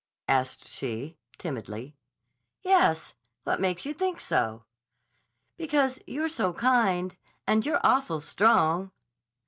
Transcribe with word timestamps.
asked 0.27 0.67
she, 0.67 1.15
timidly. 1.37 1.95
"Yes. 2.63 3.13
What 3.43 3.61
makes 3.61 3.85
you 3.85 3.93
think 3.93 4.19
so?" 4.19 4.65
"Because 5.57 6.01
you're 6.07 6.27
so 6.27 6.53
kind. 6.53 7.15
And 7.45 7.63
you're 7.63 7.79
awful 7.83 8.19
strong." 8.19 8.89